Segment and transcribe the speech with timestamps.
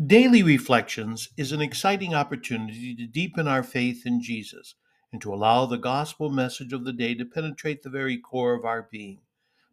[0.00, 4.74] Daily Reflections is an exciting opportunity to deepen our faith in Jesus
[5.12, 8.64] and to allow the gospel message of the day to penetrate the very core of
[8.64, 9.20] our being.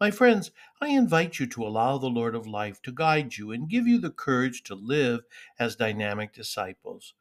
[0.00, 3.68] My friends, I invite you to allow the Lord of life to guide you and
[3.68, 5.22] give you the courage to live
[5.58, 7.14] as dynamic disciples.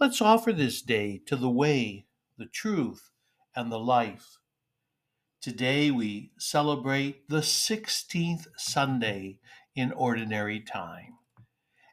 [0.00, 2.06] Let's offer this day to the way,
[2.38, 3.10] the truth,
[3.54, 4.38] and the life.
[5.42, 9.38] Today we celebrate the 16th Sunday
[9.76, 11.17] in Ordinary Time.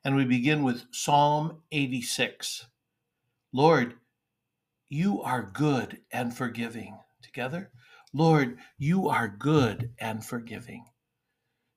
[0.05, 2.67] And we begin with Psalm 86.
[3.51, 3.95] Lord,
[4.87, 6.99] you are good and forgiving.
[7.23, 7.71] Together,
[8.13, 10.85] Lord, you are good and forgiving.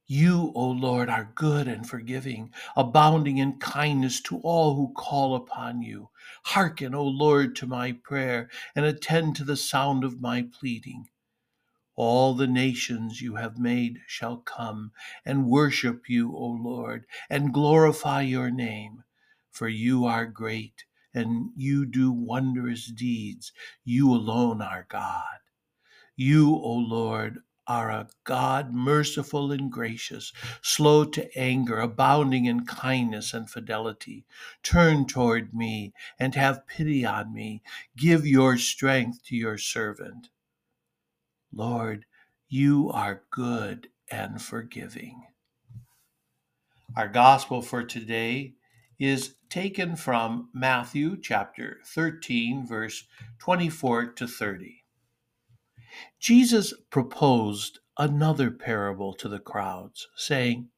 [0.07, 5.81] You, O Lord, are good and forgiving, abounding in kindness to all who call upon
[5.81, 6.11] you.
[6.45, 11.09] Hearken, O Lord, to my prayer, and attend to the sound of my pleading.
[12.01, 14.93] All the nations you have made shall come
[15.25, 19.03] and worship you, O Lord, and glorify your name.
[19.51, 23.51] For you are great, and you do wondrous deeds.
[23.85, 25.41] You alone are God.
[26.15, 30.33] You, O Lord, are a God merciful and gracious,
[30.63, 34.25] slow to anger, abounding in kindness and fidelity.
[34.63, 37.61] Turn toward me and have pity on me.
[37.97, 40.29] Give your strength to your servant.
[41.53, 42.05] Lord,
[42.49, 45.23] you are good and forgiving.
[46.97, 48.55] Our gospel for today
[48.99, 53.05] is taken from Matthew chapter 13, verse
[53.39, 54.85] 24 to 30.
[56.21, 60.69] Jesus proposed another parable to the crowds, saying,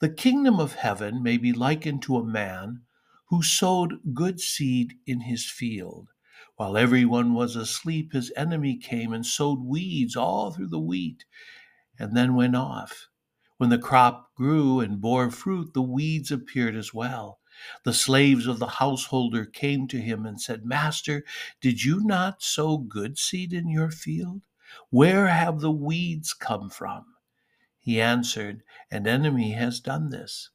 [0.00, 2.82] The kingdom of heaven may be likened to a man
[3.28, 6.08] who sowed good seed in his field.
[6.56, 11.26] While everyone was asleep, his enemy came and sowed weeds all through the wheat,
[11.98, 13.08] and then went off.
[13.58, 17.40] When the crop grew and bore fruit, the weeds appeared as well.
[17.84, 21.24] The slaves of the householder came to him and said, Master,
[21.60, 24.42] did you not sow good seed in your field?
[24.88, 27.04] Where have the weeds come from?
[27.78, 30.50] He answered, An enemy has done this.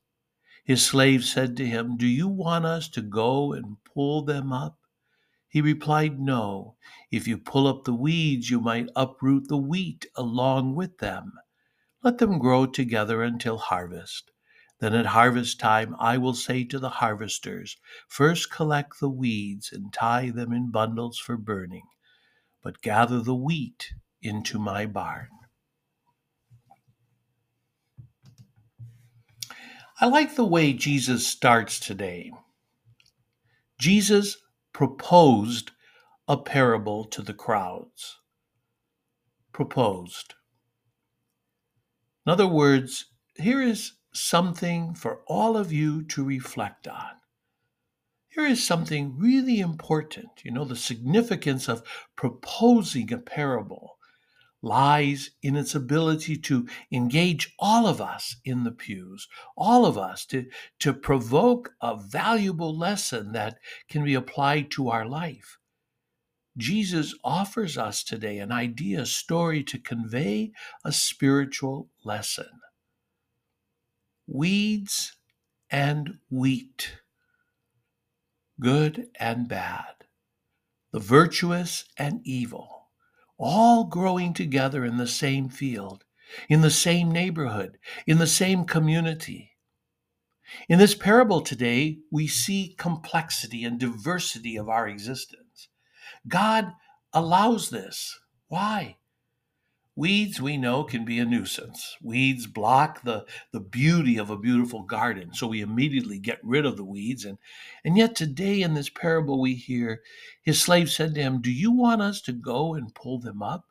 [0.63, 4.80] His slave said to him, Do you want us to go and pull them up?
[5.51, 6.77] He replied, No.
[7.11, 11.33] If you pull up the weeds, you might uproot the wheat along with them.
[12.01, 14.31] Let them grow together until harvest.
[14.79, 17.75] Then at harvest time, I will say to the harvesters,
[18.07, 21.83] First collect the weeds and tie them in bundles for burning,
[22.63, 25.27] but gather the wheat into my barn.
[29.99, 32.31] I like the way Jesus starts today.
[33.77, 34.37] Jesus
[34.73, 35.71] proposed
[36.27, 38.19] a parable to the crowds.
[39.51, 40.35] Proposed.
[42.25, 43.05] In other words,
[43.35, 47.11] here is something for all of you to reflect on.
[48.29, 50.29] Here is something really important.
[50.43, 51.83] You know, the significance of
[52.15, 53.97] proposing a parable
[54.61, 59.27] lies in its ability to engage all of us in the pews,
[59.57, 60.45] all of us to,
[60.79, 63.57] to provoke a valuable lesson that
[63.89, 65.57] can be applied to our life.
[66.57, 70.51] Jesus offers us today an idea, a story to convey
[70.83, 72.49] a spiritual lesson.
[74.27, 75.15] Weeds
[75.69, 76.99] and wheat,
[78.59, 80.05] good and bad,
[80.91, 82.80] the virtuous and evil
[83.41, 86.05] all growing together in the same field,
[86.47, 89.51] in the same neighborhood, in the same community.
[90.69, 95.69] In this parable today, we see complexity and diversity of our existence.
[96.27, 96.73] God
[97.13, 98.19] allows this.
[98.47, 98.97] Why?
[100.01, 101.95] Weeds, we know, can be a nuisance.
[102.01, 106.75] Weeds block the, the beauty of a beautiful garden, so we immediately get rid of
[106.75, 107.23] the weeds.
[107.23, 107.37] And,
[107.85, 110.01] and yet, today in this parable, we hear
[110.41, 113.65] his slave said to him, Do you want us to go and pull them up?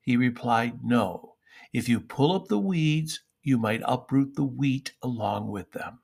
[0.00, 1.34] He replied, No.
[1.74, 5.98] If you pull up the weeds, you might uproot the wheat along with them.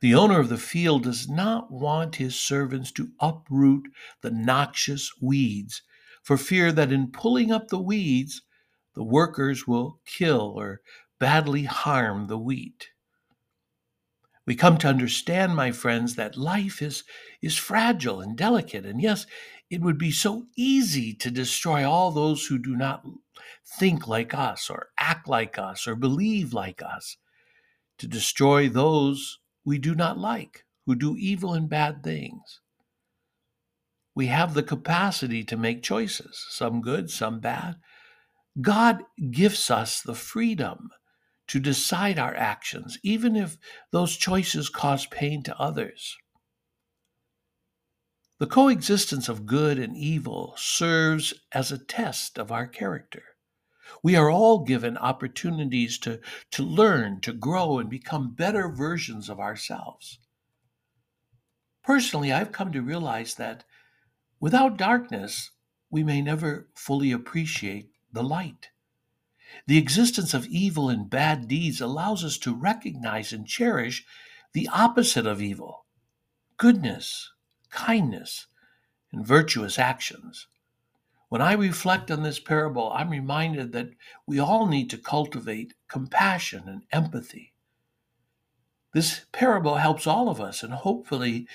[0.00, 3.86] The owner of the field does not want his servants to uproot
[4.22, 5.82] the noxious weeds
[6.26, 8.42] for fear that in pulling up the weeds,
[8.96, 10.80] the workers will kill or
[11.20, 12.88] badly harm the wheat.
[14.44, 17.04] We come to understand, my friends, that life is,
[17.40, 18.84] is fragile and delicate.
[18.84, 19.24] And yes,
[19.70, 23.06] it would be so easy to destroy all those who do not
[23.78, 27.18] think like us, or act like us, or believe like us,
[27.98, 32.60] to destroy those we do not like, who do evil and bad things
[34.16, 37.76] we have the capacity to make choices, some good, some bad.
[38.58, 40.88] God gifts us the freedom
[41.48, 43.58] to decide our actions, even if
[43.92, 46.16] those choices cause pain to others.
[48.38, 53.22] The coexistence of good and evil serves as a test of our character.
[54.02, 56.20] We are all given opportunities to,
[56.52, 60.18] to learn, to grow, and become better versions of ourselves.
[61.84, 63.64] Personally, I've come to realize that
[64.40, 65.50] without darkness,
[65.90, 68.70] we may never fully appreciate the light.
[69.66, 74.04] The existence of evil and bad deeds allows us to recognize and cherish
[74.52, 75.84] the opposite of evil
[76.58, 77.32] goodness,
[77.70, 78.46] kindness,
[79.12, 80.46] and virtuous actions.
[81.28, 83.90] When I reflect on this parable, I'm reminded that
[84.26, 87.52] we all need to cultivate compassion and empathy.
[88.94, 91.46] This parable helps all of us, and hopefully,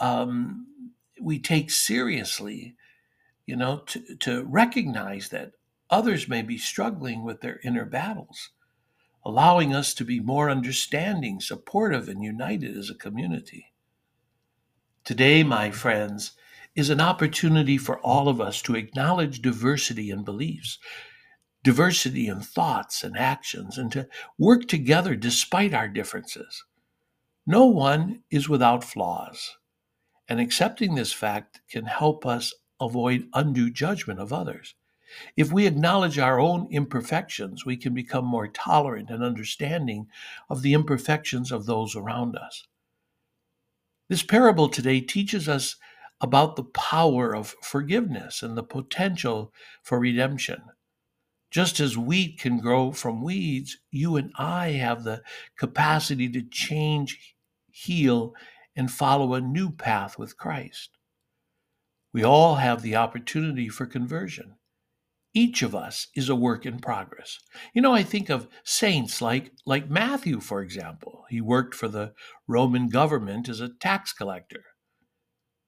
[0.00, 0.66] um,
[1.20, 2.76] we take seriously,
[3.46, 5.52] you know, to, to recognize that
[5.88, 8.50] others may be struggling with their inner battles,
[9.24, 13.72] allowing us to be more understanding, supportive, and united as a community.
[15.04, 16.32] Today, my friends,
[16.76, 20.78] is an opportunity for all of us to acknowledge diversity in beliefs,
[21.62, 24.06] diversity in thoughts and actions, and to
[24.38, 26.64] work together despite our differences.
[27.46, 29.56] No one is without flaws,
[30.30, 34.76] and accepting this fact can help us avoid undue judgment of others.
[35.36, 40.06] If we acknowledge our own imperfections, we can become more tolerant and understanding
[40.48, 42.68] of the imperfections of those around us.
[44.08, 45.74] This parable today teaches us
[46.20, 50.62] about the power of forgiveness and the potential for redemption.
[51.50, 55.22] Just as wheat can grow from weeds, you and I have the
[55.56, 57.34] capacity to change,
[57.72, 58.32] heal,
[58.76, 60.90] and follow a new path with Christ.
[62.12, 64.56] We all have the opportunity for conversion.
[65.32, 67.38] Each of us is a work in progress.
[67.72, 71.24] You know, I think of saints like, like Matthew, for example.
[71.30, 72.14] He worked for the
[72.48, 74.64] Roman government as a tax collector.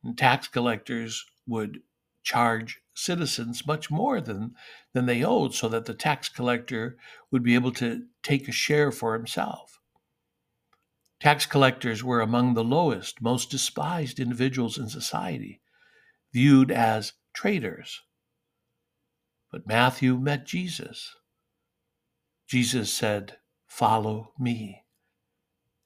[0.03, 1.81] And tax collectors would
[2.25, 4.55] charge citizens much more than,
[4.95, 6.97] than they owed so that the tax collector
[7.31, 9.79] would be able to take a share for himself.
[11.23, 15.63] Tax collectors were among the lowest, most despised individuals in society,
[16.33, 18.03] viewed as traitors
[19.53, 21.15] but Matthew met Jesus.
[22.49, 23.37] Jesus said,
[23.67, 24.85] Follow me.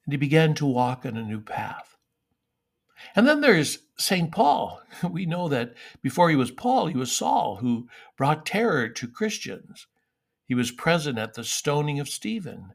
[0.05, 1.97] And he began to walk on a new path.
[3.15, 4.31] And then there's St.
[4.31, 4.81] Paul.
[5.09, 7.87] We know that before he was Paul, he was Saul, who
[8.17, 9.85] brought terror to Christians.
[10.45, 12.71] He was present at the stoning of Stephen.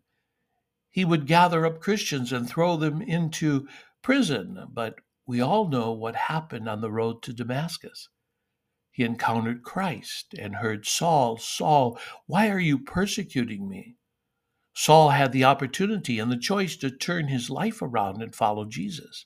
[0.93, 3.67] He would gather up Christians and throw them into
[4.03, 8.09] prison, but we all know what happened on the road to Damascus
[8.93, 13.97] he encountered Christ and heard Saul, Saul, why are you persecuting me?
[14.75, 19.25] Saul had the opportunity and the choice to turn his life around and follow Jesus.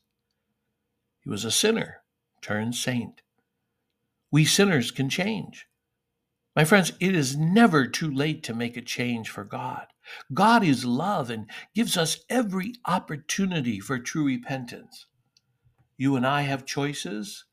[1.21, 2.03] He was a sinner
[2.41, 3.23] turned saint.
[4.31, 5.67] We sinners can change.
[6.55, 9.87] My friends, it is never too late to make a change for God.
[10.33, 15.07] God is love and gives us every opportunity for true repentance.
[15.97, 17.45] You and I have choices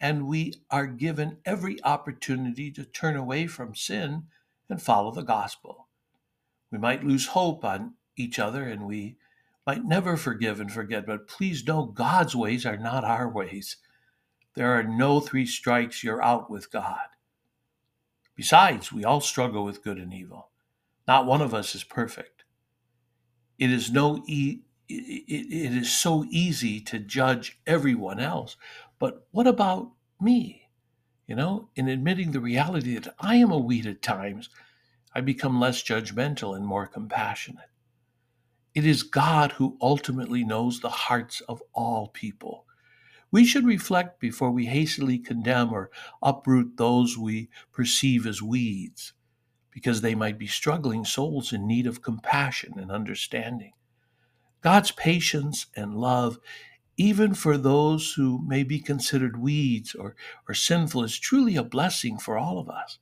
[0.00, 4.24] and we are given every opportunity to turn away from sin
[4.68, 5.88] and follow the gospel.
[6.70, 9.16] We might lose hope on each other and we
[9.66, 13.76] might never forgive and forget, but please know God's ways are not our ways.
[14.54, 17.08] There are no three strikes, you're out with God.
[18.34, 20.47] Besides, we all struggle with good and evil.
[21.08, 22.44] Not one of us is perfect.
[23.58, 28.56] It is no e- it is so easy to judge everyone else,
[28.98, 30.70] but what about me?
[31.26, 34.48] You know, in admitting the reality that I am a weed at times,
[35.14, 37.70] I become less judgmental and more compassionate.
[38.74, 42.66] It is God who ultimately knows the hearts of all people.
[43.30, 45.90] We should reflect before we hastily condemn or
[46.22, 49.12] uproot those we perceive as weeds,
[49.78, 53.70] because they might be struggling souls in need of compassion and understanding.
[54.60, 56.40] God's patience and love
[56.96, 60.16] even for those who may be considered weeds or,
[60.48, 62.98] or sinful, is truly a blessing for all of us.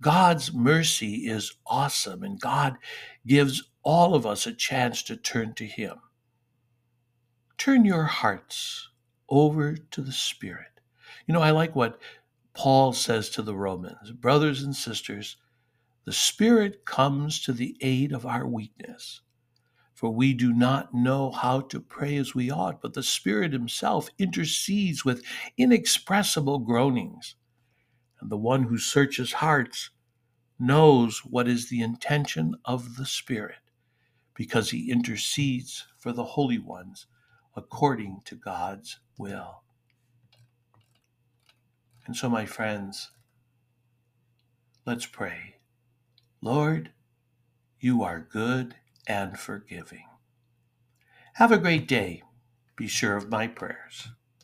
[0.00, 2.76] God's mercy is awesome, and God
[3.24, 5.98] gives all of us a chance to turn to Him.
[7.56, 8.88] Turn your hearts
[9.28, 10.80] over to the Spirit.
[11.28, 12.00] You know, I like what
[12.52, 15.36] Paul says to the Romans Brothers and sisters,
[16.04, 19.22] the Spirit comes to the aid of our weakness.
[19.94, 24.08] For we do not know how to pray as we ought, but the Spirit Himself
[24.18, 25.24] intercedes with
[25.56, 27.36] inexpressible groanings.
[28.20, 29.90] And the one who searches hearts
[30.58, 33.58] knows what is the intention of the Spirit,
[34.34, 37.06] because he intercedes for the holy ones
[37.56, 39.62] according to God's will.
[42.06, 43.10] And so, my friends,
[44.84, 45.53] let's pray.
[46.44, 46.90] Lord,
[47.80, 48.74] you are good
[49.06, 50.04] and forgiving.
[51.36, 52.22] Have a great day.
[52.76, 54.08] Be sure of my prayers.